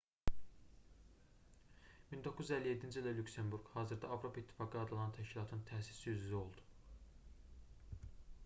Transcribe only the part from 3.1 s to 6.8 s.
lüksemburq hazırda avropa i̇ttifaqı adlanan təşkilatın təsisçi üzvü oldu